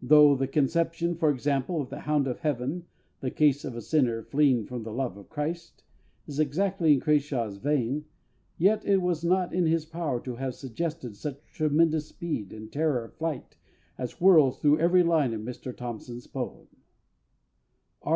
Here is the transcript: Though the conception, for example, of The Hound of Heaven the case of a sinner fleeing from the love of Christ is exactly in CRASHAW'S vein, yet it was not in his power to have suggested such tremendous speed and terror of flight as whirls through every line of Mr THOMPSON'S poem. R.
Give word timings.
Though 0.00 0.34
the 0.34 0.46
conception, 0.46 1.16
for 1.16 1.28
example, 1.30 1.82
of 1.82 1.90
The 1.90 2.00
Hound 2.00 2.26
of 2.26 2.38
Heaven 2.40 2.86
the 3.20 3.30
case 3.30 3.62
of 3.62 3.76
a 3.76 3.82
sinner 3.82 4.22
fleeing 4.22 4.64
from 4.64 4.84
the 4.84 4.90
love 4.90 5.18
of 5.18 5.28
Christ 5.28 5.84
is 6.26 6.40
exactly 6.40 6.94
in 6.94 7.00
CRASHAW'S 7.00 7.58
vein, 7.58 8.06
yet 8.56 8.86
it 8.86 9.02
was 9.02 9.22
not 9.22 9.52
in 9.52 9.66
his 9.66 9.84
power 9.84 10.18
to 10.22 10.36
have 10.36 10.54
suggested 10.54 11.14
such 11.14 11.44
tremendous 11.52 12.08
speed 12.08 12.54
and 12.54 12.72
terror 12.72 13.04
of 13.04 13.12
flight 13.16 13.58
as 13.98 14.12
whirls 14.12 14.58
through 14.60 14.78
every 14.80 15.02
line 15.02 15.34
of 15.34 15.42
Mr 15.42 15.76
THOMPSON'S 15.76 16.26
poem. 16.28 16.68
R. 18.00 18.14